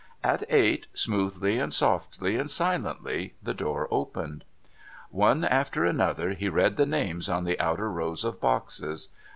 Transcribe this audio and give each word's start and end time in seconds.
At 0.23 0.41
eight, 0.49 0.87
smoothly 0.95 1.59
and 1.59 1.71
softly 1.71 2.35
and 2.35 2.49
silently 2.49 3.35
the 3.43 3.53
door 3.53 3.87
opened. 3.91 4.43
One 5.11 5.43
after 5.45 5.85
another, 5.85 6.31
he 6.31 6.49
read 6.49 6.75
the 6.77 6.87
names 6.87 7.29
on 7.29 7.43
the 7.43 7.59
outer 7.59 7.87
rows 7.87 8.25
of 8.25 8.41
boxes. 8.41 9.09